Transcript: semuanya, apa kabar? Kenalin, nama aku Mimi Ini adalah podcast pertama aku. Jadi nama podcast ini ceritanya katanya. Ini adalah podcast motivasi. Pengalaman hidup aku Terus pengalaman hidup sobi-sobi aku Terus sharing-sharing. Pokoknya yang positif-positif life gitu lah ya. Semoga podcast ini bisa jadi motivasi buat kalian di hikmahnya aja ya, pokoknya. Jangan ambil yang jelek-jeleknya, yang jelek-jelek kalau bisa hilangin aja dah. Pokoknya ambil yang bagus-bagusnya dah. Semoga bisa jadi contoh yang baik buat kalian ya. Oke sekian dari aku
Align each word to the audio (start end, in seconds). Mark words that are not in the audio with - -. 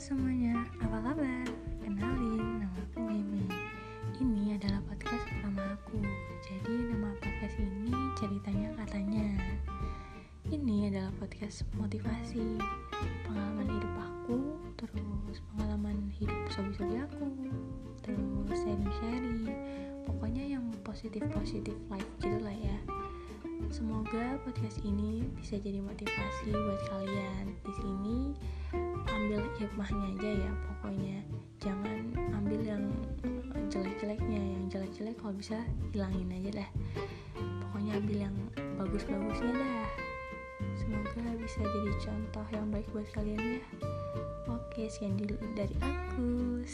semuanya, 0.00 0.64
apa 0.80 1.12
kabar? 1.12 1.44
Kenalin, 1.84 2.64
nama 2.64 2.72
aku 2.72 3.04
Mimi 3.04 3.44
Ini 4.16 4.56
adalah 4.56 4.80
podcast 4.88 5.28
pertama 5.28 5.76
aku. 5.76 6.00
Jadi 6.40 6.88
nama 6.88 7.12
podcast 7.20 7.60
ini 7.60 7.92
ceritanya 8.16 8.72
katanya. 8.80 9.28
Ini 10.48 10.88
adalah 10.88 11.12
podcast 11.20 11.68
motivasi. 11.76 12.56
Pengalaman 13.28 13.68
hidup 13.68 13.94
aku 14.00 14.36
Terus 14.80 15.44
pengalaman 15.52 16.08
hidup 16.16 16.48
sobi-sobi 16.48 16.96
aku 16.96 17.28
Terus 18.00 18.56
sharing-sharing. 18.56 19.52
Pokoknya 20.08 20.56
yang 20.56 20.64
positif-positif 20.80 21.76
life 21.92 22.08
gitu 22.24 22.40
lah 22.40 22.56
ya. 22.56 22.80
Semoga 23.68 24.40
podcast 24.48 24.80
ini 24.80 25.28
bisa 25.36 25.60
jadi 25.60 25.84
motivasi 25.84 26.56
buat 26.56 26.80
kalian 26.88 27.52
di 27.68 27.72
hikmahnya 29.70 30.18
aja 30.18 30.30
ya, 30.34 30.52
pokoknya. 30.66 31.18
Jangan 31.62 31.98
ambil 32.34 32.60
yang 32.66 32.84
jelek-jeleknya, 33.70 34.42
yang 34.58 34.66
jelek-jelek 34.66 35.14
kalau 35.22 35.30
bisa 35.38 35.62
hilangin 35.94 36.26
aja 36.34 36.50
dah. 36.58 36.68
Pokoknya 37.38 38.02
ambil 38.02 38.18
yang 38.26 38.36
bagus-bagusnya 38.74 39.54
dah. 39.54 39.86
Semoga 40.74 41.22
bisa 41.38 41.62
jadi 41.62 41.92
contoh 42.02 42.46
yang 42.50 42.66
baik 42.74 42.90
buat 42.90 43.06
kalian 43.14 43.62
ya. 43.62 43.62
Oke 44.50 44.90
sekian 44.90 45.14
dari 45.54 45.76
aku 45.78 46.66